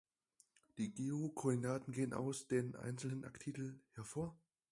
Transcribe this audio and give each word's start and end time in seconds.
Die 0.79 0.91
Geo-Koordinaten 0.95 1.91
gehen 1.91 2.13
aus 2.15 2.47
den 2.47 2.75
einzelnen 2.75 3.23
Artikeln 3.23 3.83
hervor. 3.91 4.35